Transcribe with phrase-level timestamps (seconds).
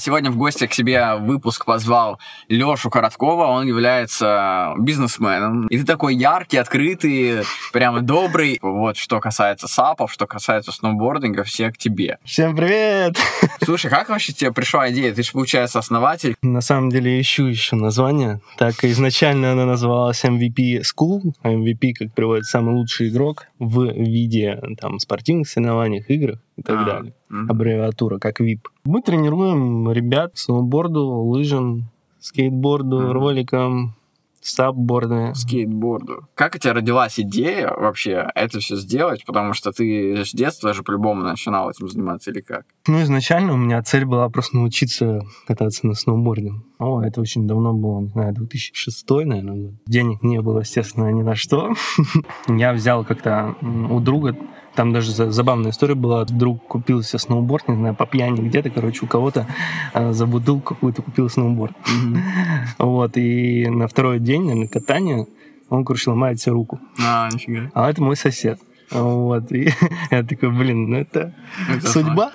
[0.00, 3.44] Сегодня в гости к себе выпуск позвал Лешу Короткова.
[3.44, 5.66] Он является бизнесменом.
[5.66, 8.58] И ты такой яркий, открытый, прямо добрый.
[8.62, 12.16] Вот что касается сапов, что касается сноубординга, все к тебе.
[12.24, 13.18] Всем привет!
[13.62, 15.12] Слушай, как вообще тебе пришла идея?
[15.12, 16.34] Ты же, получается, основатель.
[16.40, 18.40] На самом деле ищу еще название.
[18.56, 21.34] Так изначально она называлась MVP School.
[21.44, 26.84] MVP, как приводит самый лучший игрок в виде там, спортивных соревнований, играх и так а,
[26.84, 27.14] далее.
[27.30, 27.50] Угу.
[27.50, 28.62] Аббревиатура, как VIP.
[28.84, 33.12] Мы тренируем ребят сноуборду, лыжам, скейтборду, угу.
[33.12, 33.94] роликам,
[34.40, 35.32] сабборды.
[35.34, 36.28] Скейтборду.
[36.34, 39.24] Как у тебя родилась идея вообще это все сделать?
[39.24, 42.64] Потому что ты с детства же по-любому начинал этим заниматься или как?
[42.86, 46.52] Ну, изначально у меня цель была просто научиться кататься на сноуборде.
[46.78, 49.74] О, это очень давно было, не знаю, 2006, наверное.
[49.86, 51.74] Денег не было, естественно, ни на что.
[52.48, 54.36] Я взял как-то у друга
[54.74, 56.24] там даже забавная история была.
[56.24, 59.46] Друг купил себе сноуборд, не знаю, по пьяни где-то, короче, у кого-то
[59.94, 61.74] э, за бутылку какую-то купил сноуборд.
[62.78, 65.26] Вот, и на второй день, наверное, катания,
[65.68, 66.80] он, короче, ломает себе руку.
[67.02, 67.70] А, нифига.
[67.74, 68.60] А это мой сосед.
[68.90, 69.70] Вот, и
[70.10, 71.34] я такой, блин, ну это,
[71.68, 72.32] это судьба.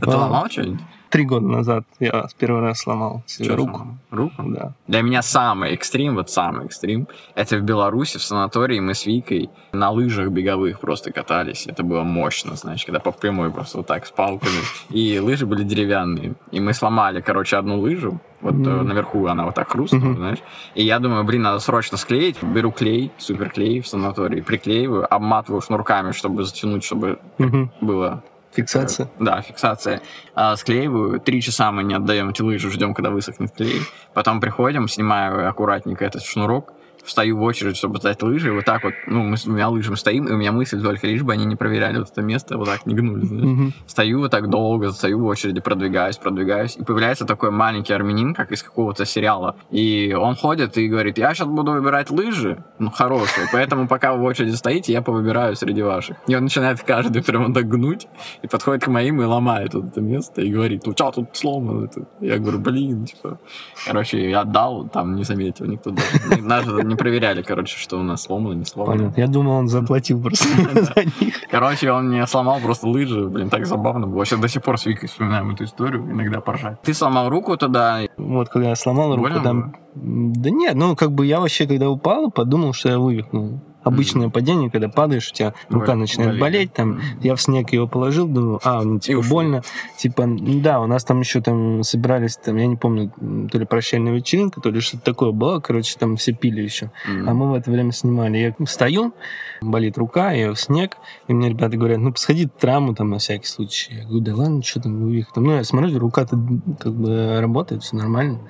[0.00, 0.80] Ты ломал что-нибудь?
[1.16, 3.78] Три года назад я первый раз сломал себе Что руку.
[3.78, 3.94] Сломал?
[4.10, 4.42] Руку?
[4.48, 4.72] Да.
[4.86, 9.48] Для меня самый экстрим, вот самый экстрим, это в Беларуси, в санатории мы с Викой
[9.72, 11.66] на лыжах беговых просто катались.
[11.66, 14.60] Это было мощно, значит, когда по прямой просто вот так с палками.
[14.90, 16.34] И лыжи были деревянные.
[16.50, 18.82] И мы сломали, короче, одну лыжу, вот mm.
[18.82, 20.16] наверху она вот так хрустнула, mm-hmm.
[20.16, 20.38] знаешь.
[20.74, 22.42] И я думаю, блин, надо срочно склеить.
[22.42, 27.68] Беру клей, суперклей в санатории, приклеиваю, обматываю шнурками, чтобы затянуть, чтобы mm-hmm.
[27.80, 28.22] было
[28.56, 29.08] Фиксация?
[29.20, 30.00] Да, фиксация.
[30.34, 31.20] А, склеиваю.
[31.20, 33.82] Три часа мы не отдаем эти лыжи, ждем, когда высохнет клей.
[34.14, 36.72] Потом приходим, снимаю аккуратненько этот шнурок,
[37.06, 40.26] встаю в очередь, чтобы сдать лыжи, вот так вот, ну, мы с двумя лыжами стоим,
[40.26, 42.86] и у меня мысль только лишь бы они не проверяли вот это место, вот так
[42.86, 43.72] не гнули, знаешь.
[43.86, 48.52] Стою вот так долго, стою в очереди, продвигаюсь, продвигаюсь, и появляется такой маленький армянин, как
[48.52, 53.46] из какого-то сериала, и он ходит и говорит, я сейчас буду выбирать лыжи, ну, хорошие,
[53.52, 56.16] поэтому пока вы в очереди стоите, я повыбираю среди ваших.
[56.26, 58.06] И он начинает каждый прямо так гнуть,
[58.42, 61.88] и подходит к моим и ломает вот это место, и говорит, ну, что тут сломано?
[62.20, 63.38] Я говорю, блин, типа.
[63.86, 66.42] Короче, я отдал, там не заметил никто даже.
[66.42, 68.98] Даже не проверяли, короче, что у нас сломано, не сломано.
[68.98, 69.20] Понятно.
[69.20, 71.34] Я думал, он заплатил просто за них.
[71.50, 74.24] Короче, он мне сломал просто лыжи, блин, так забавно было.
[74.24, 76.80] Сейчас до сих пор с Викой вспоминаем эту историю, иногда поржать.
[76.82, 78.00] Ты сломал руку тогда?
[78.16, 79.76] Вот, когда я сломал руку, там...
[79.94, 84.70] Да нет, ну, как бы я вообще, когда упал, подумал, что я вывихнул обычное падение,
[84.70, 88.60] когда падаешь, у тебя рука Ой, начинает болеть, там, я в снег его положил, думаю,
[88.64, 89.62] а, ну, типа, больно,
[89.96, 93.12] типа, да, у нас там еще там собирались, там, я не помню,
[93.50, 97.24] то ли прощальная вечеринка, то ли что-то такое было, короче, там все пили еще, mm-hmm.
[97.28, 98.38] а мы в это время снимали.
[98.38, 99.14] Я стою,
[99.60, 100.96] болит рука, я в снег,
[101.28, 103.94] и мне ребята говорят, ну, сходи травму там на всякий случай.
[103.94, 106.38] Я говорю, да ладно, что там, вывих там, ну, я смотрю, рука-то
[106.80, 108.40] как бы работает, все нормально.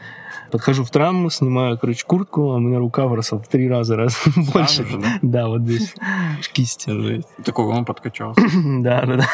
[0.50, 4.22] Подхожу в травму, снимаю, короче, куртку, а у меня рука выросла в три раза раз
[4.54, 4.84] больше.
[4.84, 5.18] Же, да?
[5.30, 5.94] Да, вот здесь
[6.52, 7.22] кисти.
[7.44, 8.40] Такого он подкачался.
[8.64, 9.28] да, да, да.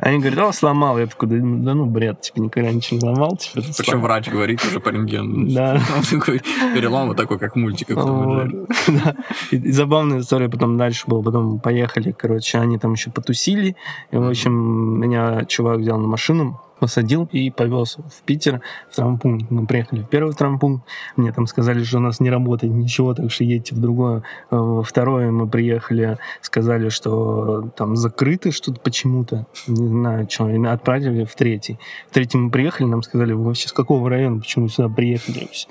[0.00, 0.98] Они говорят, о, сломал.
[0.98, 3.36] Я такой, да, ну, бред, типа, никогда ничего не ломал.
[3.36, 5.44] Типа, Причем врач говорит уже по рентгену.
[5.54, 5.80] Да.
[6.10, 6.42] Такой,
[6.74, 7.96] перелом вот такой, как в мультиках.
[7.96, 9.14] Да.
[9.50, 11.22] И забавная история потом дальше была.
[11.22, 13.76] Потом поехали, короче, они там еще потусили.
[14.10, 14.52] И, в общем,
[15.00, 19.50] меня чувак взял на машину, посадил и повез в Питер в травмпункт.
[19.50, 20.84] Мы приехали в первый травмпункт,
[21.16, 24.22] мне там сказали, что у нас не работает ничего, так что едьте в другое.
[24.50, 30.64] Э, во второе мы приехали, сказали, что там закрыто что-то почему-то, не знаю, что, и
[30.64, 31.78] отправили в третий.
[32.10, 35.68] В третий мы приехали, нам сказали, вы вообще с какого района, почему сюда приехали вообще?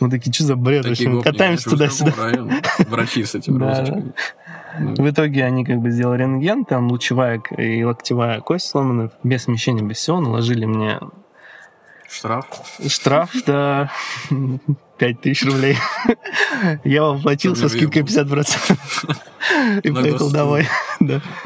[0.00, 2.12] Мы такие, что за бред мы катаемся туда-сюда.
[2.88, 3.58] Врачи с этим
[4.78, 9.82] в итоге они как бы сделали рентген, там лучевая и локтевая кость сломаны, без смещения,
[9.82, 10.98] без всего, наложили мне
[12.10, 12.46] Штраф?
[12.86, 13.90] Штраф, да.
[14.98, 15.76] 5 тысяч рублей.
[16.82, 19.16] Я воплотил со скидкой 50%.
[19.82, 20.66] И поехал домой.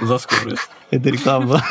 [0.01, 0.71] За скорость.
[0.91, 1.63] Это реклама.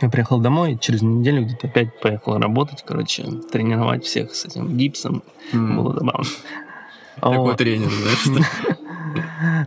[0.00, 5.22] Я приехал домой, через неделю где-то опять поехал работать, короче, тренировать всех с этим гипсом.
[5.52, 6.24] Было забавно.
[7.20, 8.46] Такой тренер, знаешь,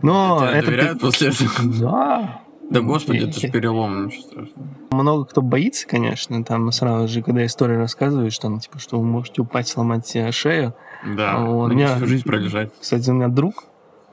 [0.02, 0.66] но это...
[0.66, 1.50] доверяют после этого?
[1.80, 2.42] Да.
[2.70, 4.66] Да господи, это же перелом, ничего страшного.
[4.92, 9.42] Много кто боится, конечно, там сразу же, когда история рассказываешь, там, типа, что вы можете
[9.42, 10.74] упасть, сломать себе шею.
[11.04, 11.70] Да, вот.
[11.70, 12.70] у меня, всю жизнь пролежать.
[12.80, 13.64] Кстати, у меня друг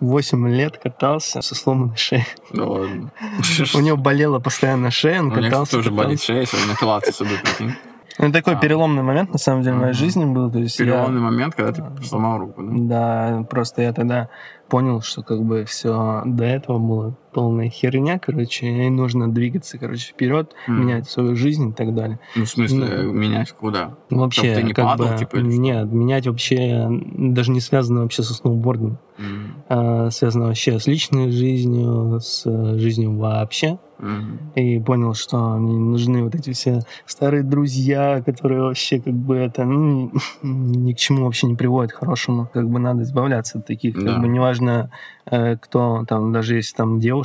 [0.01, 2.25] 8 лет катался со сломанной шеей.
[2.51, 3.11] Да ладно.
[3.75, 5.77] У него болела постоянно шея, он катался.
[5.77, 7.75] У меня тоже болит шея, если на пилатес иду, прикинь.
[8.17, 8.57] Ну, такой а.
[8.57, 10.51] переломный момент, на самом деле, в моей жизни был.
[10.51, 11.25] То есть переломный я...
[11.25, 12.73] момент, когда ты сломал руку, да?
[12.73, 14.29] Да, просто я тогда
[14.69, 20.11] понял, что как бы все до этого было полная херня, короче, и нужно двигаться, короче,
[20.11, 20.71] вперед, mm.
[20.71, 22.19] менять свою жизнь и так далее.
[22.35, 23.95] Ну, в смысле, ну, менять куда?
[24.09, 25.35] Вообще, Чтобы ты не падал, бы, типа?
[25.37, 28.97] Или нет, менять вообще даже не связано вообще со сноубордом.
[29.17, 29.49] Mm.
[29.67, 32.43] А, связано вообще с личной жизнью, с
[32.77, 33.77] жизнью вообще.
[33.99, 34.55] Mm-hmm.
[34.55, 39.65] И понял, что мне нужны вот эти все старые друзья, которые вообще как бы это
[39.65, 40.11] ну,
[40.41, 42.49] ни к чему вообще не приводят хорошему.
[42.53, 43.95] Как бы надо избавляться от таких.
[43.95, 44.13] Да.
[44.13, 44.89] Как бы неважно,
[45.25, 47.18] э, кто там, даже если там девушка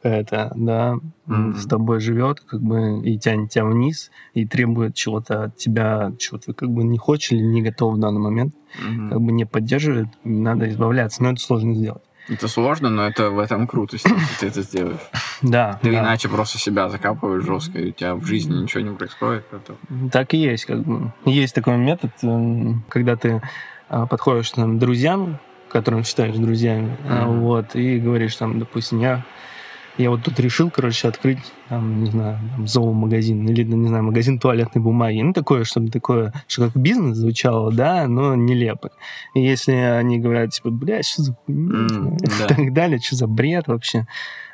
[0.00, 1.56] какая-то, да, mm-hmm.
[1.56, 6.38] с тобой живет, как бы и тянет тебя вниз, и требует чего-то от тебя, чего
[6.38, 9.08] ты как бы не хочешь или не готов в данный момент, mm-hmm.
[9.10, 11.22] как бы не поддерживает, надо избавляться.
[11.22, 12.02] Но это сложно сделать.
[12.28, 14.06] Это сложно, но это в этом крутость,
[14.38, 15.00] ты это сделаешь.
[15.40, 15.78] Да.
[15.80, 19.46] Ты иначе просто себя закапываешь жестко, и у тебя в жизни ничего не происходит.
[20.10, 21.12] Так и есть, как бы.
[21.24, 23.40] Есть такой метод, эм, когда ты
[23.88, 27.38] а, подходишь там, друзьям, которым считаешь друзьями, mm-hmm.
[27.40, 29.24] вот, и говоришь там, допустим, я
[29.98, 34.38] я вот тут решил, короче, открыть, там, не знаю, там, зоомагазин или, не знаю, магазин
[34.38, 35.20] туалетной бумаги.
[35.20, 38.90] Ну, такое, чтобы такое, что как бизнес звучало, да, но нелепо.
[39.34, 42.46] И если они говорят, типа, блядь, что за mm, и да.
[42.46, 44.06] так далее, что за бред вообще,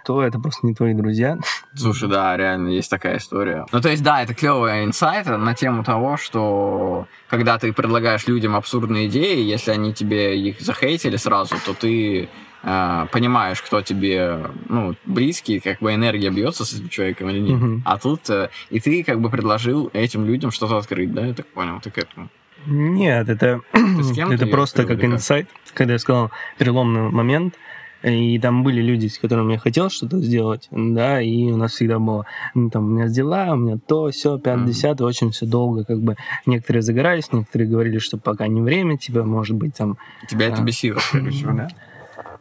[0.06, 1.38] то это просто не твои друзья.
[1.75, 3.67] Слушай, да, реально есть такая история.
[3.70, 8.56] Ну, то есть, да, это клевая инсайт на тему того, что когда ты предлагаешь людям
[8.56, 12.31] абсурдные идеи, если они тебе их захейтили сразу, то ты
[12.64, 17.61] э, понимаешь, кто тебе ну, близкий, как бы энергия бьется с этим человеком или нет.
[17.61, 17.81] Mm-hmm.
[17.84, 21.46] А тут э, и ты как бы предложил этим людям что-то открыть, да, я так
[21.46, 22.28] понял, ты к этому.
[22.66, 27.55] Нет, это, это просто как инсайт, когда я сказал переломный момент,
[28.02, 31.99] и там были люди, с которыми я хотел что-то сделать, да, и у нас всегда
[31.99, 35.05] было, ну, там, у меня дела, у меня то, все, 50, mm-hmm.
[35.05, 39.56] очень все долго, как бы, некоторые загорались, некоторые говорили, что пока не время, тебя, может
[39.56, 39.96] быть, там...
[40.28, 40.50] Тебя а...
[40.50, 41.69] это бесило, короче, да?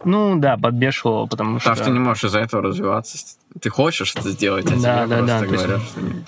[0.05, 1.69] Ну да, подбешивало, потому, что...
[1.69, 3.17] Потому что ты не можешь из-за этого развиваться.
[3.61, 6.23] Ты хочешь это сделать, а да, тебе да, просто да, говорят, что нет.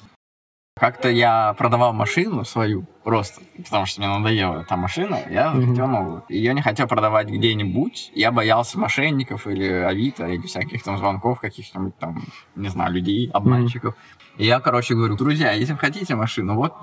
[0.77, 5.69] Как-то я продавал машину свою просто, потому что мне надоела эта машина, я mm-hmm.
[5.69, 6.24] хотел новую.
[6.27, 11.98] Ее не хотел продавать где-нибудь, я боялся мошенников или Авито, или всяких там звонков каких-нибудь
[11.98, 12.25] там,
[12.56, 13.94] не знаю, людей, обманщиков.
[13.94, 14.36] Mm-hmm.
[14.39, 16.74] И я, короче, говорю, друзья, если вы хотите машину, вот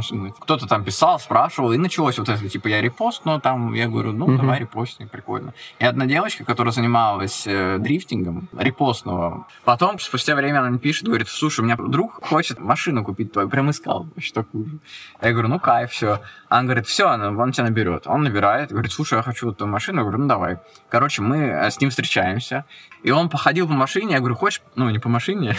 [0.00, 0.34] машины.
[0.40, 4.12] Кто-то там писал, спрашивал, и началось вот это, типа, я репост, но там, я говорю,
[4.12, 5.52] ну, давай репостни, прикольно.
[5.78, 9.46] И одна девочка, которая занималась э, дрифтингом, репостнула.
[9.64, 13.48] Потом, спустя время она мне пишет, говорит, слушай, у меня друг хочет машину купить твою,
[13.48, 14.78] прям искал вообще такую же.
[15.20, 16.20] Я говорю, ну, кайф, все.
[16.48, 18.06] Она говорит, все, он тебя наберет.
[18.06, 19.98] Он набирает, говорит, слушай, я хочу вот эту машину.
[19.98, 20.58] Я говорю, ну, давай.
[20.88, 22.64] Короче, мы э, с ним встречаемся,
[23.02, 25.56] и он походил по машине, я говорю, хочешь, ну, не по машине,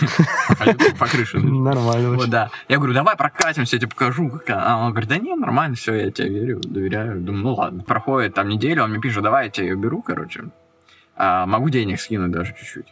[0.99, 1.39] по крыше.
[1.39, 2.15] Нормально.
[2.15, 2.49] Вот, да.
[2.67, 4.30] Я говорю, давай прокатимся, я тебе покажу.
[4.31, 4.49] Как...
[4.49, 7.21] А он говорит, да не, нормально, все, я тебе верю, доверяю.
[7.21, 7.83] Думаю, ну ладно.
[7.83, 10.45] Проходит там неделя, он мне пишет, давай я тебе ее беру, короче.
[11.15, 12.87] А, могу денег скинуть даже чуть-чуть.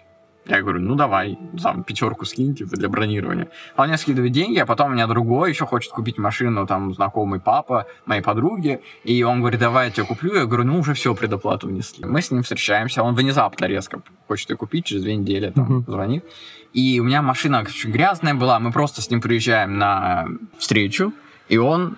[0.49, 3.49] Я говорю, ну давай, там, пятерку скинь, типа, для бронирования.
[3.75, 6.93] А он мне скидывает деньги, а потом у меня другой еще хочет купить машину, там,
[6.93, 10.33] знакомый папа, моей подруги, и он говорит, давай я тебе куплю.
[10.33, 12.03] Я говорю, ну уже все, предоплату внесли.
[12.03, 15.91] Мы с ним встречаемся, он внезапно резко хочет ее купить, через две недели там uh-huh.
[15.91, 16.25] звонит.
[16.73, 20.27] И у меня машина очень грязная была, мы просто с ним приезжаем на
[20.57, 21.13] встречу,
[21.49, 21.97] и он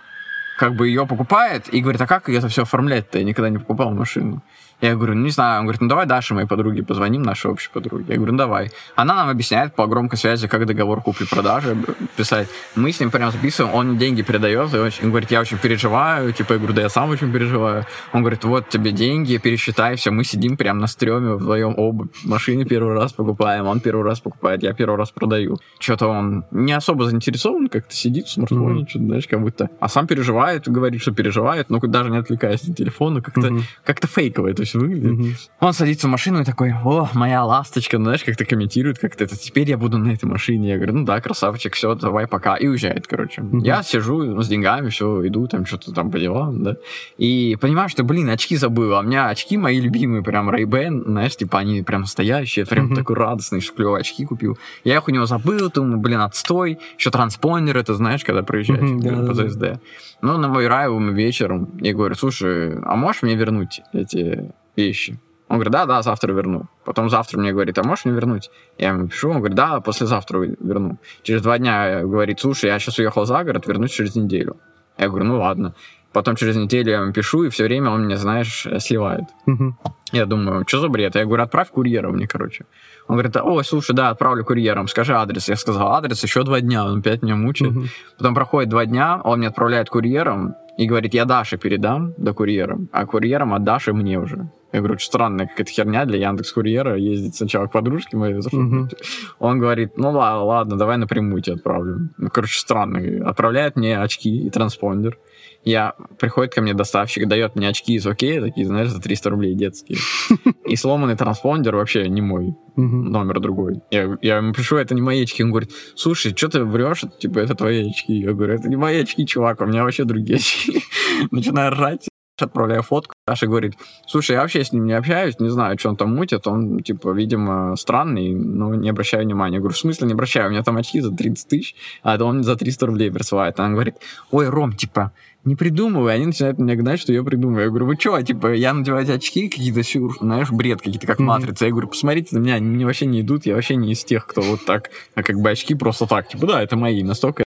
[0.57, 3.17] как бы ее покупает и говорит, а как это все оформлять-то?
[3.19, 4.41] Я никогда не покупал машину.
[4.81, 5.59] Я говорю, не знаю.
[5.59, 8.05] Он говорит, ну давай Даше, моей подруге, позвоним, нашей общей подруге.
[8.07, 8.71] Я говорю, ну давай.
[8.95, 11.77] Она нам объясняет по громкой связи, как договор купли-продажи
[12.17, 12.47] писать.
[12.75, 16.33] Мы с ним прям записываем, он деньги передает, и очень, он говорит, я очень переживаю.
[16.33, 17.85] Типа, я говорю, да я сам очень переживаю.
[18.13, 20.11] Он говорит, вот тебе деньги, пересчитай, все.
[20.11, 24.63] Мы сидим прям на стреме вдвоем оба машины первый раз покупаем, он первый раз покупает,
[24.63, 25.57] я первый раз продаю.
[25.79, 28.89] Что-то он не особо заинтересован, как-то сидит в смартфоне, mm-hmm.
[28.89, 29.69] что-то, знаешь, как будто.
[29.79, 33.61] А сам переживает, говорит, что переживает, но даже не отвлекаясь от телефона, как-то, mm-hmm.
[33.83, 35.11] как-то фейково это все выглядит.
[35.11, 35.49] Mm-hmm.
[35.59, 39.37] Он садится в машину и такой, о, моя ласточка, ну, знаешь, как-то комментирует, как-то это,
[39.37, 40.69] теперь я буду на этой машине.
[40.69, 42.55] Я говорю, ну да, красавчик, все, давай, пока.
[42.55, 43.41] И уезжает, короче.
[43.41, 43.61] Mm-hmm.
[43.61, 46.75] Я сижу с деньгами, все, иду, там что-то там по делам, да.
[47.17, 48.93] И понимаю, что, блин, очки забыл.
[48.95, 52.95] А у меня очки мои любимые, прям Ray-Ban, знаешь, типа они прям настоящие, прям mm-hmm.
[52.95, 54.57] такой радостный, что клевые очки купил.
[54.83, 56.79] Я их у него забыл, думаю, блин, отстой.
[56.97, 59.81] Еще транспондер, это знаешь, когда проезжаешь mm-hmm, по ЗСД.
[60.21, 64.51] Ну, на мой рай вечером я говорю, слушай, а можешь мне вернуть эти
[64.81, 65.19] вещи.
[65.47, 66.67] Он говорит, да, да, завтра верну.
[66.85, 68.49] Потом завтра мне говорит, а можешь мне вернуть?
[68.77, 70.97] Я ему пишу, он говорит, да, послезавтра верну.
[71.23, 74.55] Через два дня говорит, слушай, я сейчас уехал за город, вернусь через неделю.
[74.97, 75.73] Я говорю, ну ладно.
[76.13, 79.23] Потом через неделю я ему пишу, и все время он мне, знаешь, сливает.
[79.45, 79.75] Угу.
[80.13, 81.15] Я думаю, что за бред?
[81.15, 82.65] Я говорю, отправь курьером мне, короче.
[83.07, 85.49] Он говорит, ой, слушай, да, отправлю курьером, скажи адрес.
[85.49, 87.75] Я сказал, адрес, еще два дня, он опять меня мучает.
[87.75, 87.85] Угу.
[88.17, 92.87] Потом проходит два дня, он мне отправляет курьером и говорит, я Даше передам, да курьером,
[92.93, 94.49] а курьером отдашь и мне уже.
[94.73, 98.35] Я говорю, очень странная какая-то херня для Яндекс Курьера ездить сначала к подружке моей.
[98.35, 98.97] Mm-hmm.
[99.39, 102.09] Он говорит, ну ладно, ладно, давай напрямую тебе отправлю.
[102.17, 103.27] Ну, короче, странно.
[103.27, 105.17] Отправляет мне очки и транспондер.
[105.63, 109.53] Я, приходит ко мне доставщик, дает мне очки из окей, такие, знаешь, за 300 рублей
[109.53, 109.99] детские.
[110.65, 113.81] И сломанный транспондер вообще не мой, номер другой.
[113.91, 115.43] Я, я ему пишу, это не мои очки.
[115.43, 117.03] Он говорит, слушай, что ты врешь?
[117.19, 118.13] Типа, это твои очки.
[118.13, 120.81] Я говорю, это не мои очки, чувак, у меня вообще другие очки.
[121.29, 122.10] Начинаю ржать
[122.41, 123.75] отправляю фотку, Саша говорит,
[124.07, 127.09] слушай, я вообще с ним не общаюсь, не знаю, что он там мутит, он, типа,
[127.09, 129.55] видимо, странный, но не обращаю внимания.
[129.55, 132.25] Я говорю, в смысле не обращаю, у меня там очки за 30 тысяч, а это
[132.25, 133.59] он за 300 рублей присылает.
[133.59, 133.95] Она говорит,
[134.31, 135.11] ой, Ром, типа,
[135.43, 137.63] не придумывай, они начинают мне гнать, что я придумываю.
[137.63, 139.81] Я говорю, вы что, типа, я надеваю эти очки какие-то,
[140.19, 141.65] знаешь, бред какие-то, как матрица.
[141.65, 144.27] Я говорю, посмотрите на меня, они мне вообще не идут, я вообще не из тех,
[144.27, 147.43] кто вот так, а как бы очки просто так, типа, да, это мои, настолько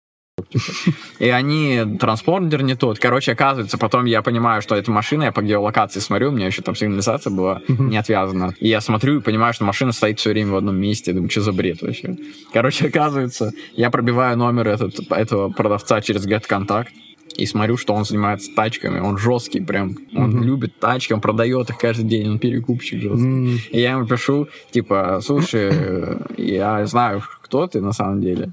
[1.19, 2.99] и они, транспондер не тот.
[2.99, 6.61] Короче, оказывается, потом я понимаю, что это машина, я по геолокации смотрю, у меня еще
[6.61, 8.53] там сигнализация была не отвязана.
[8.59, 11.13] И я смотрю и понимаю, что машина стоит все время в одном месте.
[11.13, 12.15] Думаю, что за бред вообще?
[12.51, 16.87] Короче, оказывается, я пробиваю номер этот, этого продавца через GetContact
[17.35, 20.43] и смотрю, что он занимается тачками, он жесткий прям, он mm-hmm.
[20.43, 23.27] любит тачки, он продает их каждый день, он перекупщик жесткий.
[23.27, 23.69] Mm-hmm.
[23.71, 25.71] И я ему пишу, типа, слушай,
[26.37, 28.51] я знаю, кто ты на самом деле,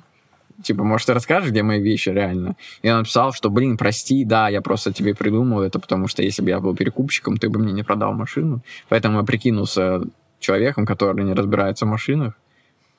[0.63, 2.57] типа, может, ты расскажешь, где мои вещи реально?
[2.83, 6.43] И он написал, что, блин, прости, да, я просто тебе придумал это, потому что если
[6.43, 8.63] бы я был перекупщиком, ты бы мне не продал машину.
[8.89, 10.03] Поэтому я прикинулся
[10.39, 12.35] человеком, который не разбирается в машинах,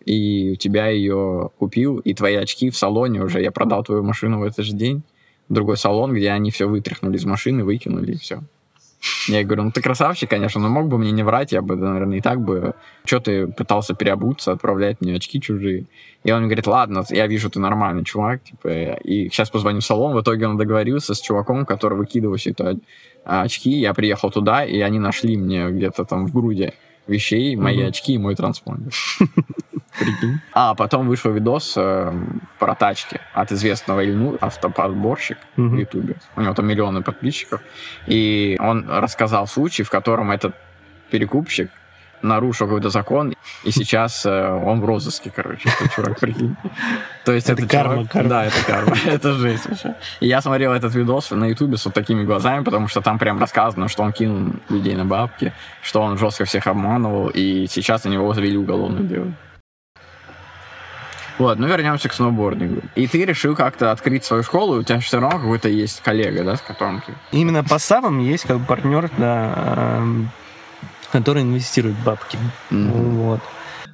[0.05, 4.39] и у тебя ее купил, и твои очки в салоне уже, я продал твою машину
[4.39, 5.03] в этот же день,
[5.49, 8.41] другой салон, где они все вытряхнули из машины, выкинули, и все.
[9.27, 12.17] Я говорю, ну ты красавчик, конечно, но мог бы мне не врать, я бы, наверное,
[12.17, 12.73] и так бы...
[13.03, 15.85] Что ты пытался переобуться, отправлять мне очки чужие?
[16.23, 18.67] И он говорит, ладно, я вижу, ты нормальный чувак, типа,
[19.03, 20.15] и сейчас позвоню в салон.
[20.15, 22.77] В итоге он договорился с чуваком, который выкидывал все это
[23.23, 23.71] очки.
[23.71, 26.73] Я приехал туда, и они нашли мне где-то там в груди
[27.07, 27.87] вещей, мои mm-hmm.
[27.87, 28.93] очки и мой транспондер.
[30.05, 30.39] Прикинь.
[30.53, 32.13] А потом вышел видос э,
[32.59, 35.67] про тачки от известного Ильну, автоподборщик mm-hmm.
[35.69, 36.15] в Ютубе.
[36.35, 37.61] У него там миллионы подписчиков.
[38.07, 40.55] И он рассказал случай, в котором этот
[41.09, 41.69] перекупщик
[42.21, 46.55] нарушил какой-то закон, и сейчас э, он в розыске, короче, этот чувак, прикинь.
[47.25, 48.29] То есть это, это карма, чувак, карма.
[48.29, 48.95] Да, это карма.
[49.05, 49.95] это жесть вообще.
[50.19, 53.39] И я смотрел этот видос на ютубе с вот такими глазами, потому что там прям
[53.39, 58.09] рассказано, что он кинул людей на бабки, что он жестко всех обманывал, и сейчас на
[58.09, 59.31] него завели уголовное дело.
[61.41, 62.81] Вот, ну вернемся к сноубордингу.
[62.93, 66.55] И ты решил как-то открыть свою школу, у тебя все равно какой-то есть коллега, да,
[66.55, 67.13] с которым ты...
[67.31, 70.29] Именно по САПам есть как партнер, да, эм,
[71.11, 72.37] который инвестирует бабки.
[72.69, 73.09] Mm-hmm.
[73.23, 73.39] Вот.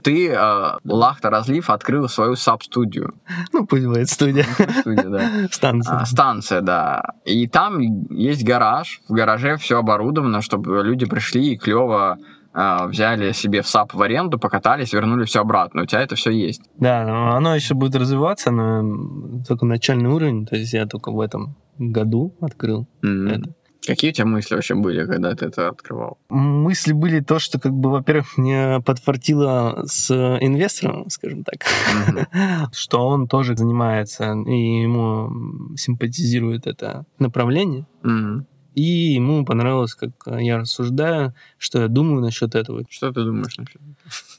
[0.03, 3.13] Ты, э, Лахта Разлив, открыл свою саб-студию.
[3.53, 4.45] Ну, пусть будет студия.
[4.81, 5.47] Студия, да.
[5.51, 5.95] Станция.
[5.95, 7.13] А, станция, да.
[7.23, 9.01] И там есть гараж.
[9.07, 12.17] В гараже все оборудовано, чтобы люди пришли и клево
[12.57, 15.83] взяли себе в САП в аренду, покатались, вернули все обратно.
[15.83, 16.61] У тебя это все есть.
[16.79, 20.45] Да, но оно еще будет развиваться, но только начальный уровень.
[20.45, 23.29] То есть я только в этом году открыл mm-hmm.
[23.29, 23.53] это.
[23.85, 26.17] Какие у тебя мысли вообще были, когда ты это открывал?
[26.27, 30.11] Мысли были то, что, как бы, во-первых, мне подфартило с
[30.41, 32.65] инвестором, скажем так, mm-hmm.
[32.73, 37.85] что он тоже занимается, и ему симпатизирует это направление.
[38.03, 38.45] Mm-hmm.
[38.77, 42.83] И ему понравилось, как я рассуждаю, что я думаю насчет этого.
[42.87, 43.95] Что ты думаешь насчет этого?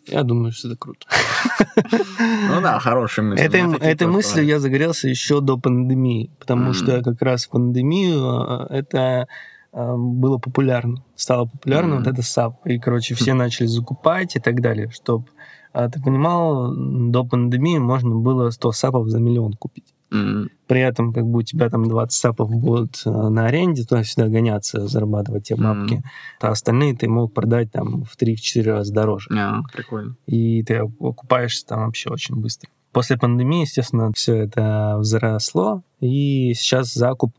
[0.07, 1.09] Я думаю, что это круто.
[2.49, 3.43] Ну да, хорошая мысль.
[3.43, 8.67] Этой, этой мыслью я загорелся еще до пандемии, потому что как раз в пандемию а,
[8.71, 9.27] это
[9.73, 12.65] а, было популярно, стало популярно вот это САП.
[12.65, 15.27] И, короче, все начали закупать и так далее, чтобы
[15.73, 19.95] ты понимал, до пандемии можно было 100 САПов за миллион купить.
[20.11, 20.49] Mm-hmm.
[20.67, 24.87] При этом, как бы у тебя там 20 сапов будут э, на аренде, туда-сюда гоняться,
[24.87, 25.95] зарабатывать те бабки.
[25.95, 26.41] Mm-hmm.
[26.41, 29.31] А остальные ты мог продать там в 3-4 раза дороже.
[29.31, 30.17] Е, прикольно.
[30.27, 32.71] И ты окупаешься там вообще очень быстро.
[32.93, 37.35] После пандемии, естественно, все это взросло, и сейчас закуп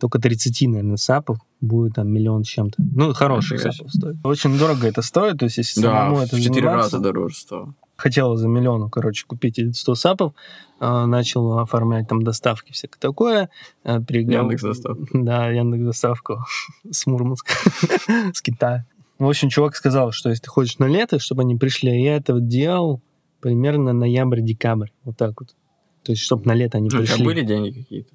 [0.00, 2.76] только 30, наверное, сапов будет там миллион чем-то.
[2.78, 4.16] Ну, хороший сапов стоит.
[4.24, 7.68] Очень дорого это стоит, то есть если да, самому это в 4 раза дороже стоит
[7.96, 10.34] хотел за миллион, короче, купить 100 сапов,
[10.80, 13.50] э, начал оформлять там доставки, всякое такое.
[13.84, 14.42] Э, перегнал...
[14.42, 15.06] Яндекс доставку.
[15.12, 16.44] Да, Яндекс доставку
[16.90, 17.54] с Мурманска,
[18.32, 18.86] с Китая.
[19.18, 22.16] В общем, чувак сказал, что если ты хочешь на лето, чтобы они пришли, а я
[22.16, 23.00] это делал
[23.40, 24.88] примерно ноябрь-декабрь.
[25.04, 25.54] Вот так вот.
[26.02, 27.14] То есть, чтобы на лето они пришли.
[27.14, 28.12] У тебя были деньги какие-то?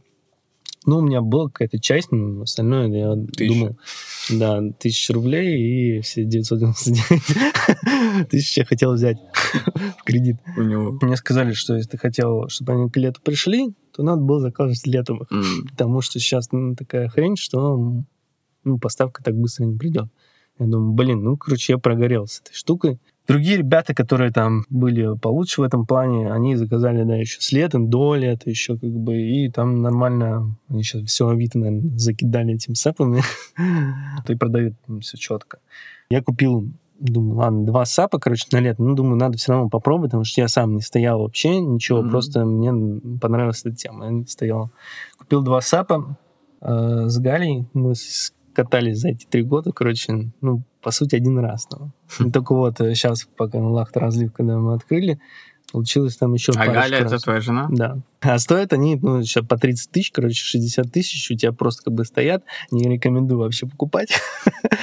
[0.86, 3.54] Ну, у меня была какая-то часть, но остальное я тысяча.
[3.54, 3.78] думал,
[4.30, 9.18] да, тысяча рублей и все 999 тысяч я хотел взять
[9.98, 10.38] в кредит.
[10.58, 10.98] У него.
[11.02, 14.86] Мне сказали, что если ты хотел, чтобы они к лету пришли, то надо было заказывать
[14.88, 15.32] летом их.
[15.32, 15.70] Mm.
[15.72, 18.04] Потому что сейчас ну, такая хрень, что
[18.64, 20.08] ну, поставка так быстро не придет.
[20.60, 23.00] Я думаю, блин, ну, короче, я прогорел с этой штукой.
[23.30, 27.88] Другие ребята, которые там были получше в этом плане, они заказали, да, еще с летом,
[27.88, 32.74] до лета еще как бы, и там нормально, они сейчас все Авито, наверное, закидали этим
[32.74, 33.22] сапами,
[34.26, 35.60] то и продают все четко.
[36.10, 38.82] Я купил думаю, ладно, два сапа, короче, на лето.
[38.82, 42.10] Ну, думаю, надо все равно попробовать, потому что я сам не стоял вообще, ничего, mm-hmm.
[42.10, 44.72] просто мне понравилась эта тема, я не стоял.
[45.20, 46.18] Купил два сапа
[46.62, 47.94] э, с Галей, мы
[48.64, 51.68] катались за эти три года, короче, ну, по сути, один раз.
[51.72, 51.92] Но.
[52.26, 55.20] И только вот сейчас, пока на лахта разлив, когда мы открыли,
[55.72, 57.14] получилось там еще А Галя раз.
[57.14, 57.68] это твоя жена?
[57.70, 58.00] Да.
[58.22, 61.94] А стоят они, ну, сейчас по 30 тысяч, короче, 60 тысяч у тебя просто как
[61.94, 62.44] бы стоят.
[62.72, 64.20] Не рекомендую вообще покупать.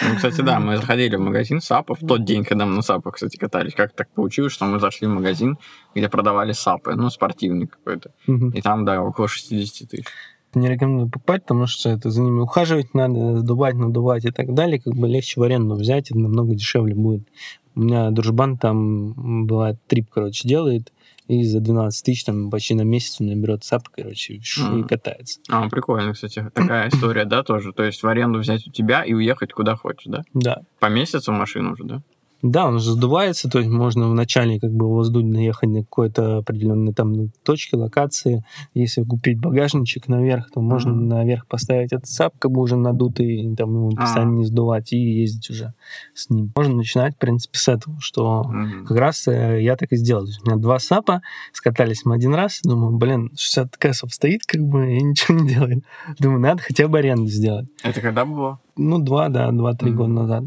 [0.08, 3.14] Ну, кстати, да, мы заходили в магазин САПов в тот день, когда мы на САПах,
[3.14, 3.74] кстати, катались.
[3.74, 5.58] Как так получилось, что мы зашли в магазин,
[5.94, 8.12] где продавали САПы, ну, спортивный какой-то.
[8.26, 8.50] Угу.
[8.50, 10.06] И там, да, около 60 тысяч
[10.54, 14.80] не рекомендую покупать, потому что это за ними ухаживать надо, сдувать, надувать и так далее.
[14.80, 17.26] Как бы легче в аренду взять, это намного дешевле будет.
[17.74, 20.92] У меня дружбан там бывает трип, короче, делает,
[21.28, 25.40] и за 12 тысяч там почти на месяц он наберет сап, короче, и катается.
[25.50, 27.72] А, прикольно, кстати, такая история, да, тоже?
[27.72, 30.24] То есть в аренду взять у тебя и уехать куда хочешь, да?
[30.32, 30.62] Да.
[30.78, 32.02] По месяцу машину уже, да?
[32.42, 36.38] Да, он же сдувается, то есть можно вначале как бы его сдуть, наехать на какой-то
[36.38, 38.44] определенной там точке, локации.
[38.74, 41.06] Если купить багажничек наверх, то можно mm-hmm.
[41.06, 44.00] наверх поставить этот сап, как бы уже надутый, там его а.
[44.00, 45.72] постоянно не сдувать и ездить уже
[46.14, 46.52] с ним.
[46.54, 48.84] Можно начинать, в принципе, с этого, что mm-hmm.
[48.84, 50.26] как раз э, я так и сделал.
[50.44, 54.94] У меня два сапа, скатались мы один раз, думаю, блин, 60 кэсов стоит, как бы,
[54.94, 55.84] и ничего не делает.
[56.18, 57.66] Думаю, надо хотя бы аренду сделать.
[57.82, 58.60] Это когда было?
[58.76, 59.94] Ну, два, да, два-три mm-hmm.
[59.94, 60.44] года назад.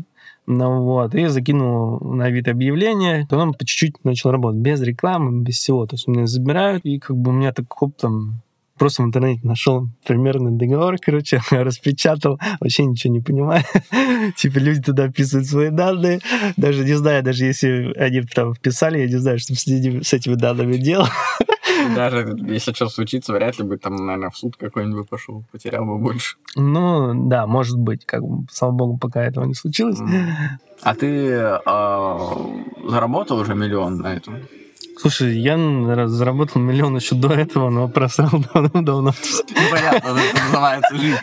[0.51, 5.43] Ну вот, и закинул на вид объявление, то он по чуть-чуть начал работать, без рекламы,
[5.43, 5.86] без всего.
[5.86, 8.41] То есть меня забирают, и как бы у меня так хоп, там,
[8.80, 13.63] просто в интернете нашел примерный договор, короче, распечатал, вообще ничего не понимаю.
[14.38, 16.19] типа люди туда вписывают свои данные,
[16.58, 20.78] даже не знаю, даже если они там вписали, я не знаю, что с этими данными
[20.78, 21.12] делать.
[21.96, 25.98] Даже если что случится, вряд ли бы там, наверное, в суд какой-нибудь пошел, потерял бы
[25.98, 26.38] больше.
[26.56, 30.00] Ну, да, может быть, как бы, слава богу, пока этого не случилось.
[30.82, 31.58] А ты э,
[32.88, 34.36] заработал уже миллион на этом?
[35.02, 35.58] Слушай, я
[36.08, 39.13] заработал миллион еще до этого, но просрал давно-давно.
[39.72, 41.18] Понятно, это называется жить.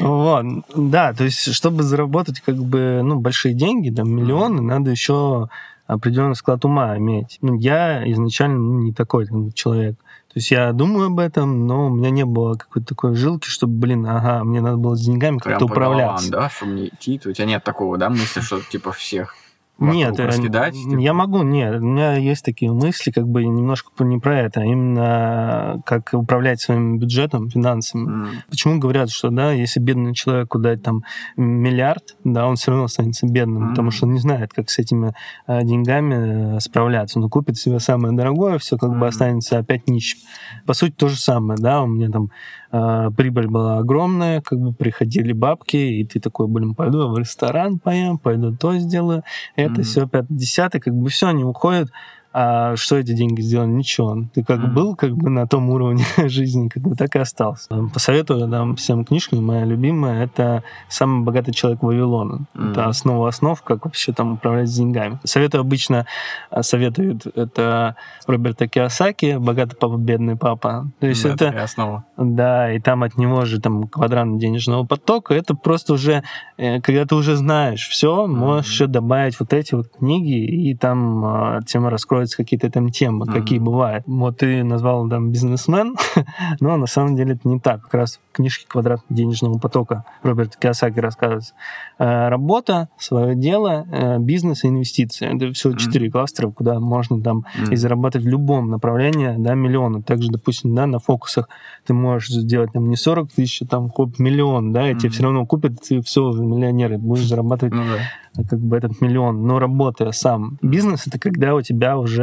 [0.00, 5.48] Вот, да, то есть, чтобы заработать как бы, ну, большие деньги, там, миллионы, надо еще
[5.86, 7.38] определенный склад ума иметь.
[7.42, 9.96] Ну, я изначально ну, не такой человек.
[9.96, 13.72] То есть я думаю об этом, но у меня не было какой-то такой жилки, чтобы,
[13.74, 16.30] блин, ага, мне надо было с деньгами как-то управляться.
[16.30, 17.20] Головам, да, чтобы не идти.
[17.24, 19.34] У тебя нет такого, да, мысли, что типа всех
[19.78, 20.98] нет, э, раскидать, типа?
[20.98, 24.64] я могу, нет, у меня есть такие мысли, как бы немножко не про это, а
[24.64, 28.08] именно как управлять своим бюджетом, финансами.
[28.08, 28.28] Mm.
[28.48, 31.02] Почему говорят, что, да, если бедный человеку дать там
[31.36, 33.70] миллиард, да, он все равно останется бедным, mm.
[33.70, 35.14] потому что он не знает, как с этими
[35.46, 37.18] а, деньгами э, справляться.
[37.18, 38.98] Он купит себе самое дорогое, все как mm.
[38.98, 40.20] бы останется опять нищим.
[40.64, 42.30] По сути, то же самое, да, у меня там
[42.72, 47.78] э, прибыль была огромная, как бы приходили бабки, и ты такой, блин, пойду в ресторан
[47.78, 49.22] поем, пойду то сделаю,
[49.54, 49.84] это mm-hmm.
[49.84, 51.90] все, пятое, десятое, как бы все, они уходят,
[52.38, 53.70] а что эти деньги сделали?
[53.70, 54.18] Ничего.
[54.34, 54.74] Ты как mm-hmm.
[54.74, 57.66] был как бы на том уровне жизни, как бы так и остался.
[57.94, 62.44] Посоветую нам всем книжку, моя любимая, это «Самый богатый человек Вавилона».
[62.52, 62.72] Mm-hmm.
[62.72, 65.18] Это основа основ, как вообще там управлять деньгами.
[65.24, 66.04] Советую обычно,
[66.50, 67.96] а, советуют, это
[68.26, 70.90] Роберта Киосаки «Богатый папа, бедный папа».
[71.00, 71.62] То есть да, это...
[71.62, 72.04] основа.
[72.18, 75.32] Да, и там от него же там квадрант денежного потока.
[75.32, 76.22] Это просто уже,
[76.58, 78.26] э, когда ты уже знаешь все, mm-hmm.
[78.26, 83.24] можешь еще добавить вот эти вот книги, и там тема раскроется раскроются какие-то там темы,
[83.24, 83.32] mm-hmm.
[83.32, 84.04] какие бывают.
[84.06, 85.96] Вот ты назвал там бизнесмен,
[86.60, 87.82] но на самом деле это не так.
[87.82, 91.54] Как раз в книжке «Квадрат денежного потока» Роберт Киосаки рассказывается.
[91.98, 95.34] Э, работа, свое дело, э, бизнес и инвестиции.
[95.34, 96.10] Это все четыре mm-hmm.
[96.10, 97.72] кластера, куда можно там mm-hmm.
[97.72, 100.02] и зарабатывать в любом направлении, да, миллионы.
[100.02, 101.48] Также, допустим, да, на фокусах
[101.86, 104.98] ты можешь сделать там не 40 тысяч, а там хоть миллион, да, и mm-hmm.
[104.98, 108.00] тебе все равно купят, ты все, миллионеры, будешь зарабатывать mm-hmm
[108.44, 110.58] как бы этот миллион, но работая сам.
[110.62, 112.15] Бизнес это когда у тебя уже,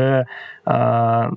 [0.65, 1.31] а,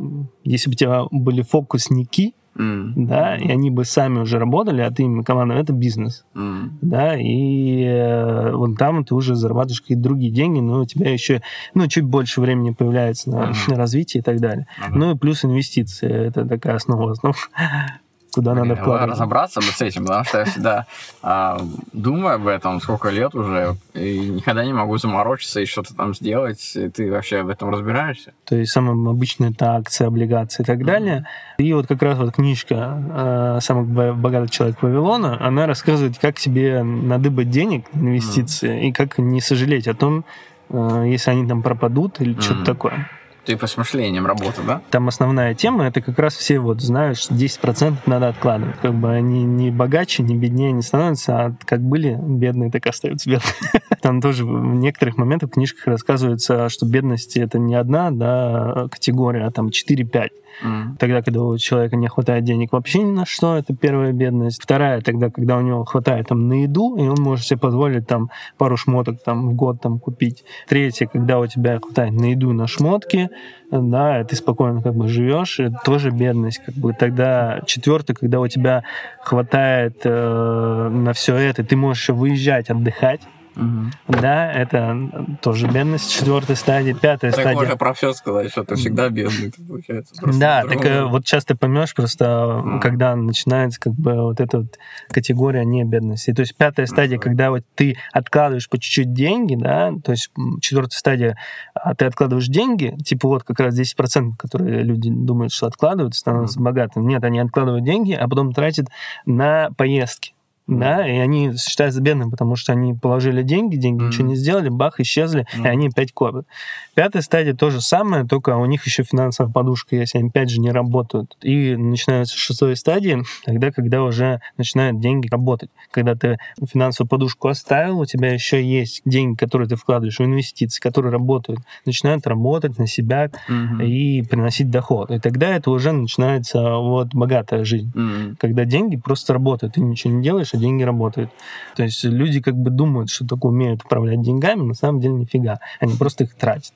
[0.45, 2.93] если бы у тебя были фокусники, mm.
[2.97, 6.69] да, и они бы сами уже работали, а ты им команда, это бизнес, mm.
[6.83, 11.43] да, и э, вот там ты уже зарабатываешь какие-то другие деньги, но у тебя еще,
[11.75, 13.55] ну, чуть больше времени появляется на, mm.
[13.69, 14.67] на развитие и так далее.
[14.79, 14.93] Mm-hmm.
[14.95, 17.51] Ну и плюс инвестиции, это такая основа основ
[18.37, 19.13] куда Блин, надо вкладывать.
[19.13, 20.87] Разобраться бы с этим, потому что я всегда
[21.23, 21.59] а,
[21.95, 26.73] думаю об этом сколько лет уже, и никогда не могу заморочиться и что-то там сделать.
[26.77, 28.35] И ты вообще в этом разбираешься?
[28.45, 30.85] То есть самое обычное это акции, облигации и так mm-hmm.
[30.85, 31.27] далее.
[31.57, 36.83] И вот как раз вот книжка э, «Самый богатый человек Вавилона», она рассказывает, как себе
[36.83, 38.89] надыбать денег, инвестиции, mm-hmm.
[38.89, 40.27] и как не сожалеть о том,
[40.69, 42.43] э, если они там пропадут или mm-hmm.
[42.43, 43.09] что-то такое.
[43.47, 44.83] Типа с мышлением работа, да?
[44.91, 48.77] Там основная тема, это как раз все вот знают, что 10% надо откладывать.
[48.83, 53.31] Как бы они не богаче, не беднее не становятся, а как были бедные, так остаются
[53.31, 53.55] бедными.
[54.03, 59.45] Там тоже в некоторых моментах в книжках рассказывается, что бедность это не одна да, категория,
[59.45, 60.31] а там 4-5.
[60.65, 60.97] Mm.
[60.99, 64.63] Тогда, когда у человека не хватает денег вообще ни на что, это первая бедность.
[64.63, 68.31] Вторая, тогда, когда у него хватает там на еду, и он может себе позволить там
[68.57, 70.45] пару шмоток там в год там купить.
[70.69, 73.29] Третья, когда у тебя хватает на еду на шмотки,
[73.71, 76.93] да, ты спокойно как бы живешь, это тоже бедность, как бы.
[76.93, 78.85] Тогда четвертое, когда у тебя
[79.21, 83.21] хватает э, на все это, ты можешь еще выезжать, отдыхать,
[83.57, 84.21] Угу.
[84.21, 84.97] Да, это
[85.41, 87.55] тоже бедность четвертой стадии, пятая так стадия.
[87.55, 90.15] можно про все сказать, что ты всегда бедный, получается.
[90.39, 92.81] Да, так э, вот сейчас ты поймешь просто, mm.
[92.81, 96.35] когда начинается как бы вот эта вот категория не бедности.
[96.35, 97.21] То есть пятая стадия, mm.
[97.21, 101.39] когда вот ты откладываешь по чуть-чуть деньги, да, то есть четвертая стадия,
[101.75, 106.61] а ты откладываешь деньги, типа вот как раз 10%, которые люди думают, что откладывают, становятся
[106.61, 106.63] mm.
[106.63, 107.07] богатыми.
[107.07, 108.89] Нет, они откладывают деньги, а потом тратят
[109.25, 110.36] на поездки
[110.67, 114.07] да, и они считаются бедными, потому что они положили деньги, деньги mm-hmm.
[114.09, 115.65] ничего не сделали, бах, исчезли, mm-hmm.
[115.65, 116.47] и они опять копят.
[116.95, 120.61] Пятая стадия то же самое, только у них еще финансовая подушка есть, они опять же
[120.61, 121.37] не работают.
[121.43, 125.71] И начинается шестой стадии, тогда, когда уже начинают деньги работать.
[125.93, 130.81] Когда ты финансовую подушку оставил, у тебя еще есть деньги, которые ты вкладываешь в инвестиции,
[130.81, 133.87] которые работают, начинают работать на себя mm-hmm.
[133.87, 135.11] и приносить доход.
[135.11, 138.37] И тогда это уже начинается вот богатая жизнь, mm-hmm.
[138.41, 141.31] когда деньги просто работают, ты ничего не делаешь, что деньги работают.
[141.77, 145.61] То есть люди как бы думают, что только умеют управлять деньгами, на самом деле нифига.
[145.81, 146.73] Они просто их тратят.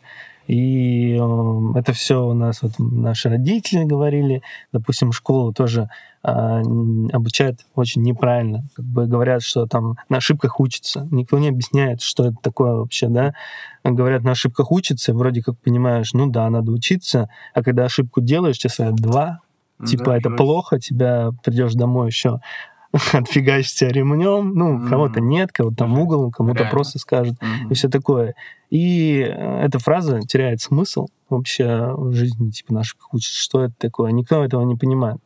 [0.47, 4.43] И э, это все у нас вот наши родители говорили.
[4.73, 5.89] Допустим, школу тоже
[6.25, 6.31] э,
[7.13, 8.65] обучают очень неправильно.
[8.75, 11.07] Как бы говорят, что там на ошибках учатся.
[11.13, 13.33] Никто не объясняет, что это такое вообще, да.
[13.85, 18.59] Говорят, на ошибках учатся, вроде как понимаешь, ну да, надо учиться, а когда ошибку делаешь,
[18.59, 19.41] тебе два,
[19.87, 22.41] типа да, это плохо, тебя придешь домой еще
[23.13, 24.89] отфигачишься ремнем, ну, mm-hmm.
[24.89, 27.71] кого-то нет, кого-то там в угол, кому-то просто скажет, mm-hmm.
[27.71, 28.35] и все такое.
[28.71, 34.11] И э, эта фраза теряет смысл вообще в жизни, типа, наших учат, что это такое.
[34.13, 35.21] Никто этого не понимает.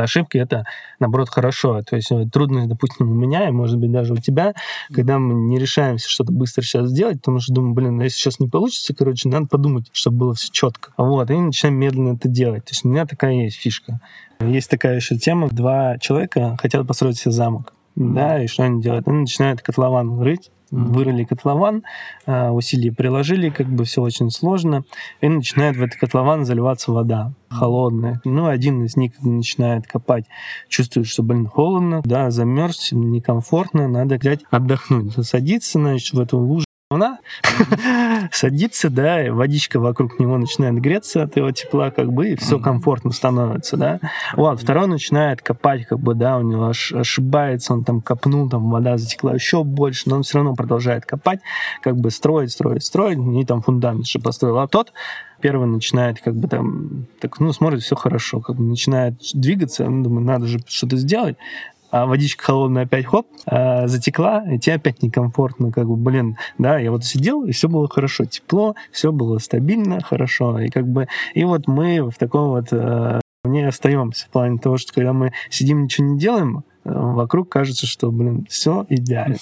[0.00, 0.64] Ошибки— это,
[0.98, 1.82] наоборот, хорошо.
[1.82, 4.54] То есть э, трудность, допустим, у меня, и, может быть, даже у тебя,
[4.92, 8.48] когда мы не решаемся что-то быстро сейчас сделать, потому что думаем, блин, если сейчас не
[8.48, 10.92] получится, короче, надо подумать, чтобы было все четко.
[10.96, 12.64] Вот, и начинаем медленно это делать.
[12.64, 14.00] То есть у меня такая есть фишка.
[14.40, 17.72] Есть такая еще тема, два человека хотят построить себе замок.
[17.94, 19.08] Да, и что они делают?
[19.08, 21.84] Они начинают котлован рыть, вырыли котлован,
[22.26, 24.84] а, усилия приложили, как бы все очень сложно,
[25.20, 28.20] и начинает в этот котлован заливаться вода холодная.
[28.24, 30.26] Ну, один из них начинает копать,
[30.68, 35.14] чувствует, что, блин, холодно, да, замерз, некомфортно, надо взять отдохнуть.
[35.26, 37.18] Садится, значит, в эту лужу она
[38.32, 42.60] садится, да, и водичка вокруг него начинает греться от его тепла, как бы, и все
[42.60, 43.98] комфортно становится, да.
[44.34, 48.70] Вот, второй начинает копать, как бы, да, у него аж ошибается, он там копнул, там
[48.70, 51.40] вода затекла еще больше, но он все равно продолжает копать,
[51.82, 54.58] как бы строить, строить, строить, и там фундамент же построил.
[54.60, 54.92] А тот
[55.40, 60.04] первый начинает как бы там, так, ну, смотрит, все хорошо, как бы начинает двигаться, ну,
[60.04, 61.36] думаю, надо же что-то сделать,
[61.96, 66.78] а водичка холодная опять хоп, а, затекла, и тебе опять некомфортно, как бы, блин, да,
[66.78, 71.08] я вот сидел, и все было хорошо, тепло, все было стабильно, хорошо, и как бы,
[71.34, 75.32] и вот мы в таком вот э, не остаемся в плане того, что когда мы
[75.48, 79.38] сидим, ничего не делаем, вокруг кажется, что, блин, все идеально.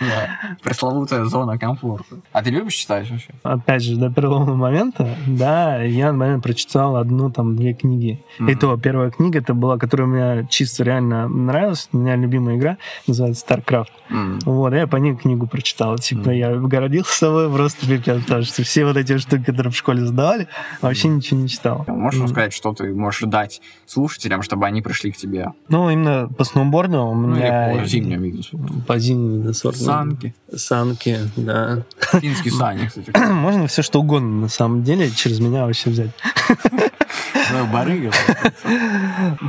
[0.00, 2.16] Да, пресловутая зона комфорта.
[2.32, 3.30] А ты любишь читать вообще?
[3.42, 8.22] Опять же, до переломного момента, да, я, наверное, прочитал одну, там, две книги.
[8.40, 12.78] И то, первая книга, это была, которая мне чисто реально нравилась, у меня любимая игра,
[13.06, 14.42] называется StarCraft.
[14.44, 15.98] Вот, я по ней книгу прочитал.
[15.98, 20.04] Типа, я городился собой просто пипец, потому что все вот эти штуки, которые в школе
[20.04, 20.48] задавали,
[20.80, 21.84] вообще ничего не читал.
[21.86, 25.48] Можешь сказать, что ты можешь дать слушателям, чтобы они пришли к тебе?
[25.68, 27.68] Ну, именно по сноуборду у меня...
[27.68, 28.42] Ну, или по зимнему виду
[28.86, 30.34] По зимнему виду Санки.
[30.54, 31.82] Санки, да.
[32.12, 33.12] Финские сани, кстати.
[33.32, 36.10] Можно все что угодно, на самом деле, через меня вообще взять.
[37.72, 38.10] Барыга.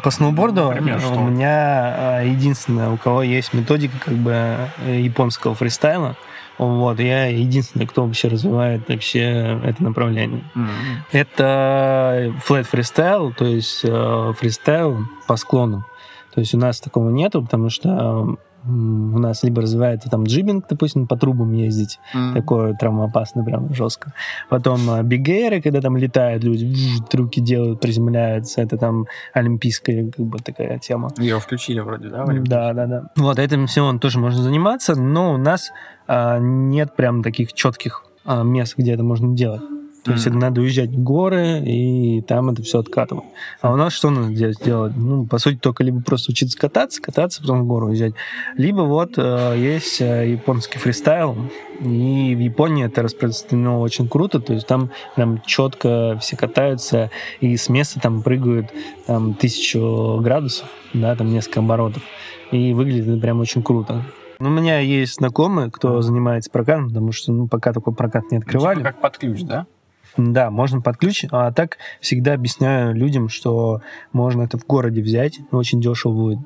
[0.03, 6.17] По сноуборду у меня а, единственное, у кого есть методика как бы э, японского фристайла,
[6.57, 10.43] вот, я единственный, кто вообще развивает вообще это направление.
[10.55, 10.97] Mm-hmm.
[11.11, 15.85] Это flat freestyle, то есть э, фристайл по склону.
[16.33, 21.05] То есть у нас такого нету, потому что у нас либо развивается там джибинг, допустим,
[21.05, 22.33] по трубам ездить, mm.
[22.33, 24.13] такое травмоопасно, прям жестко.
[24.49, 26.73] Потом бигейры, когда там летают люди,
[27.09, 31.09] трюки делают, приземляются, это там олимпийская как бы такая тема.
[31.17, 32.25] Ее включили вроде, да?
[32.25, 33.03] Да, да, да.
[33.17, 35.71] Вот этим всем тоже можно заниматься, но у нас
[36.07, 39.61] а, нет прям таких четких а, мест, где это можно делать.
[40.03, 43.23] То mm есть это надо уезжать в горы, и там это все откатывать.
[43.61, 44.93] А у нас что надо здесь делать?
[44.97, 48.13] Ну, по сути, только либо просто учиться кататься, кататься, потом в гору уезжать.
[48.57, 51.37] Либо вот э, есть э, японский фристайл,
[51.79, 57.55] и в Японии это распространено очень круто, то есть там прям четко все катаются, и
[57.55, 58.71] с места там прыгают
[59.07, 62.03] там, тысячу градусов, да, там несколько оборотов,
[62.51, 64.03] и выглядит это прям очень круто.
[64.39, 68.39] Ну, у меня есть знакомые, кто занимается прокатом, потому что ну, пока такой прокат не
[68.39, 68.79] открывали.
[68.79, 69.67] Ну, типа как под ключ, да?
[70.17, 75.39] Да, можно под ключ, а так всегда объясняю людям, что можно это в городе взять,
[75.51, 76.39] очень дешево будет.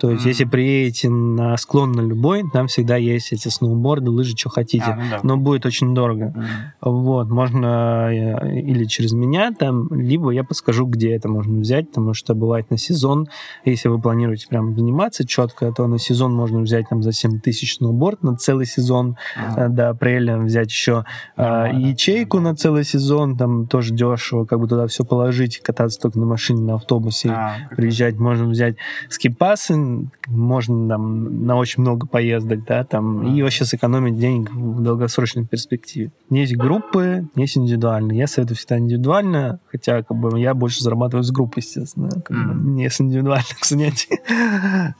[0.00, 0.28] То есть, mm-hmm.
[0.28, 4.96] если приедете на склон на любой, там всегда есть эти сноуборды, лыжи, что хотите, а,
[4.96, 5.20] ну да.
[5.22, 6.32] но будет очень дорого.
[6.34, 6.90] Mm-hmm.
[6.90, 12.14] Вот, можно э, или через меня там, либо я подскажу, где это можно взять, потому
[12.14, 13.28] что бывает на сезон,
[13.66, 17.76] если вы планируете прям заниматься четко, то на сезон можно взять там за 7 тысяч
[17.76, 19.68] сноуборд на целый сезон, mm-hmm.
[19.68, 21.04] до апреля взять еще
[21.36, 21.78] mm-hmm.
[21.78, 26.18] ячейку на целый сезон, сезон, там тоже дешево, как бы туда все положить, кататься только
[26.18, 28.76] на машине, на автобусе, а, приезжать, можно взять
[29.08, 35.44] скипасы, можно там на очень много поездок, да, там, и вообще сэкономить денег в долгосрочной
[35.44, 36.12] перспективе.
[36.30, 38.18] Есть группы, есть индивидуальные.
[38.18, 42.52] Я советую всегда индивидуально, хотя как бы я больше зарабатываю с группы, естественно, как mm.
[42.52, 44.20] бы, не с индивидуальных занятий.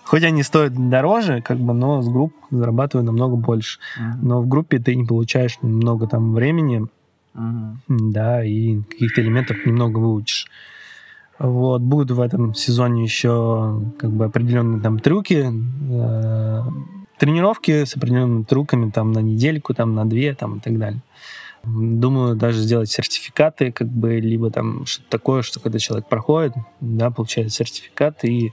[0.05, 3.79] Хоть они стоят дороже, как бы, но с групп зарабатываю намного больше.
[4.01, 4.15] Mm.
[4.23, 6.89] Но в группе ты не получаешь много там времени,
[7.35, 8.11] Угу.
[8.11, 10.47] Да, и каких-то элементов немного выучишь.
[11.39, 16.63] Вот, будут в этом сезоне еще как бы определенные там трюки, э,
[17.19, 21.01] тренировки с определенными трюками там на недельку, там на две, там и так далее.
[21.63, 27.11] Думаю, даже сделать сертификаты, как бы, либо там что-то такое, что когда человек проходит, да,
[27.11, 28.53] получает сертификат и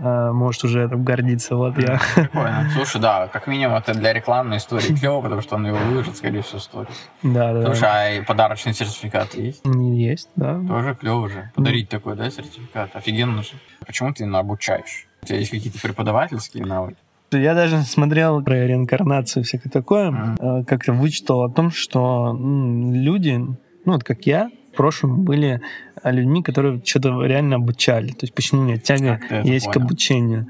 [0.00, 1.56] может уже этим гордиться.
[1.56, 2.00] Вот я.
[2.14, 2.70] Прикольно.
[2.74, 6.42] Слушай, да, как минимум это для рекламной истории клево, потому что он его выложит, скорее
[6.42, 7.08] всего, сторис.
[7.22, 7.66] Да, да.
[7.66, 9.62] Слушай, а и подарочный сертификат есть?
[9.64, 10.60] Есть, да.
[10.66, 11.50] Тоже клево же.
[11.54, 11.90] Подарить mm.
[11.90, 12.94] такой, да, сертификат.
[12.94, 13.52] Офигенно же.
[13.86, 15.06] Почему ты обучаешь?
[15.22, 16.96] У тебя есть какие-то преподавательские навыки?
[17.32, 20.64] Я даже смотрел про реинкарнацию, всякое такое, mm.
[20.64, 23.56] как-то вычитал о том, что люди, ну
[23.92, 25.60] вот как я, в прошлом были
[26.02, 28.08] а, людьми, которые что-то реально обучали.
[28.08, 29.72] То есть почему у меня тяга есть понял.
[29.72, 30.46] к обучению.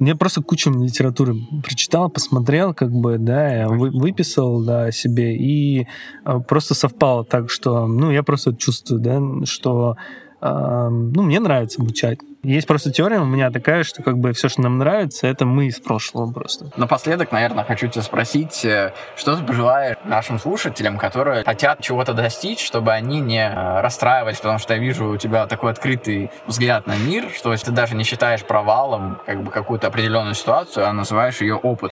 [0.00, 5.86] Я просто кучу литературы прочитал, посмотрел, как бы, да, я вы, выписал, да, себе, и
[6.24, 11.80] э, просто совпало так, что, ну, я просто чувствую, да, что, э, ну, мне нравится
[11.80, 12.18] обучать.
[12.42, 15.66] Есть просто теория у меня такая, что как бы все, что нам нравится, это мы
[15.66, 16.72] из прошлого просто.
[16.76, 22.58] Напоследок, наверное, хочу тебя спросить, э, что ты пожелаешь нашим слушателям, которые хотят чего-то достичь,
[22.58, 26.96] чтобы они не э, расстраивались, потому что я вижу у тебя такой открытый взгляд на
[26.96, 31.54] мир, что ты даже не считаешь провалом как бы какую-то определенную ситуацию, а называешь ее
[31.54, 31.91] опыт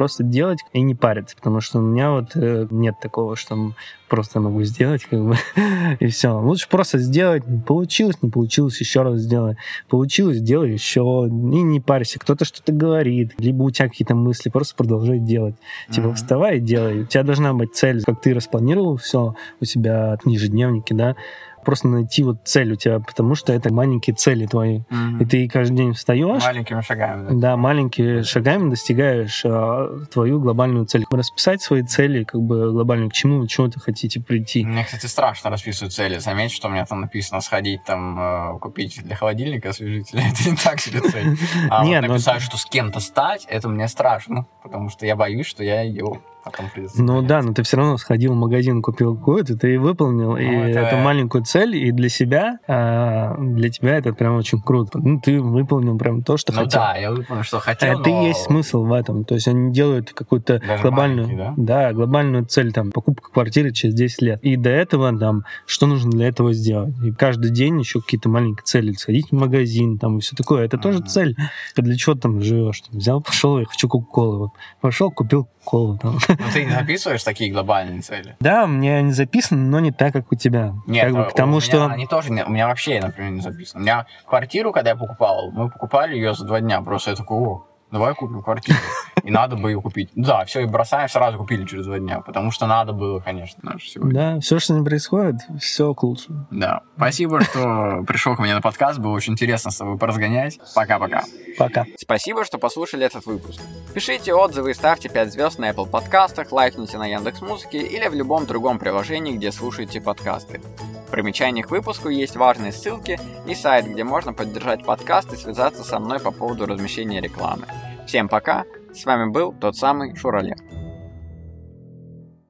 [0.00, 3.74] просто делать и не париться, потому что у меня вот э, нет такого, что
[4.08, 5.36] просто могу сделать, как бы,
[6.00, 6.40] и все.
[6.40, 9.58] Лучше просто сделать, получилось, не получилось, еще раз сделай.
[9.90, 12.18] Получилось, делай еще, и не парься.
[12.18, 15.56] Кто-то что-то говорит, либо у тебя какие-то мысли, просто продолжай делать.
[15.90, 16.14] Типа, mm-hmm.
[16.14, 17.02] вставай и делай.
[17.02, 21.14] У тебя должна быть цель, как ты распланировал все у себя в ежедневнике, да,
[21.64, 24.80] просто найти вот цель у тебя, потому что это маленькие цели твои.
[24.80, 25.22] Mm-hmm.
[25.22, 26.42] И ты каждый день встаешь.
[26.42, 27.28] Маленькими шагами.
[27.28, 31.04] Да, да маленькими шагами достигаешь а, твою глобальную цель.
[31.10, 34.64] Расписать свои цели, как бы глобально, к чему, чему ты хотите прийти.
[34.64, 36.18] Мне, кстати, страшно расписывать цели.
[36.18, 40.18] Заметь, что у меня там написано сходить там, э, купить для холодильника освежитель.
[40.32, 41.36] Это не так себе цель.
[41.70, 45.46] А вот ну написать, что с кем-то стать, это мне страшно, потому что я боюсь,
[45.46, 47.02] что я ее потом придется.
[47.02, 50.46] Ну да, но ты все равно сходил в магазин, купил какую-то, ты выполнил, ну, и
[50.46, 50.80] это...
[50.80, 54.98] эту маленькую цель, и для себя, а для тебя это прям очень круто.
[54.98, 56.80] Ну, ты выполнил прям то, что ну, хотел.
[56.80, 58.22] да, я выполнил, что хотел, Это но...
[58.22, 59.24] и есть смысл в этом.
[59.24, 61.54] То есть они делают какую-то глобальную, да?
[61.56, 64.40] да, глобальную цель, там, покупка квартиры через 10 лет.
[64.42, 66.94] И до этого, там, что нужно для этого сделать?
[67.02, 68.92] И каждый день еще какие-то маленькие цели.
[68.92, 70.64] Сходить в магазин, там, и все такое.
[70.64, 70.82] Это mm-hmm.
[70.82, 71.36] тоже цель.
[71.74, 72.82] Ты для чего там живешь?
[72.90, 74.38] Взял, пошел, я хочу Кока-Колы.
[74.38, 74.50] Вот.
[74.80, 76.18] Пошел, купил колу там.
[76.38, 78.36] Ну ты не записываешь такие глобальные цели?
[78.40, 80.74] Да, у меня они записаны, но не так, как у тебя.
[80.86, 81.76] Нет, как бы, к тому, у что...
[81.78, 83.80] меня они тоже, не- у меня вообще, например, не записано.
[83.80, 86.80] У меня квартиру, когда я покупал, мы покупали ее за два дня.
[86.82, 88.78] Просто я такой, о, давай купим квартиру.
[89.22, 90.10] И надо бы ее купить.
[90.14, 92.20] Да, все, и бросаем, сразу купили через два дня.
[92.20, 94.34] Потому что надо было, конечно, наше сегодня.
[94.34, 96.46] Да, все, что не происходит, все к лучшему.
[96.50, 96.82] Да.
[96.96, 98.98] Спасибо, что пришел ко мне на подкаст.
[98.98, 100.58] Было очень интересно с тобой поразгонять.
[100.74, 101.24] Пока-пока.
[101.58, 101.84] Пока.
[101.98, 103.60] Спасибо, что послушали этот выпуск.
[103.94, 108.14] Пишите отзывы и ставьте 5 звезд на Apple подкастах, лайкните на Яндекс Музыке или в
[108.14, 110.60] любом другом приложении, где слушаете подкасты.
[111.08, 115.82] В примечаниях к выпуску есть важные ссылки и сайт, где можно поддержать подкаст и связаться
[115.82, 117.66] со мной по поводу размещения рекламы.
[118.06, 120.56] Всем пока, с вами был тот самый Шурале.